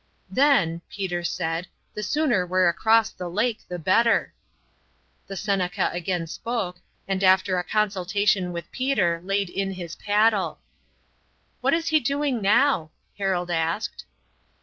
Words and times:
"Then," 0.31 0.81
Peter 0.89 1.23
said, 1.23 1.67
"the 1.93 2.01
sooner 2.01 2.43
we're 2.43 2.67
across 2.67 3.11
the 3.11 3.29
lake 3.29 3.59
the 3.67 3.77
better." 3.77 4.33
The 5.27 5.35
Seneca 5.37 5.91
again 5.93 6.25
spoke, 6.25 6.79
and 7.07 7.23
after 7.23 7.59
a 7.59 7.63
consultation 7.63 8.51
with 8.51 8.71
Peter 8.71 9.21
laid 9.23 9.51
in 9.51 9.73
his 9.73 9.95
paddle. 9.95 10.57
"What 11.59 11.75
is 11.75 11.89
he 11.89 11.99
doing 11.99 12.41
now?" 12.41 12.89
Harold 13.19 13.51
asked. 13.51 14.05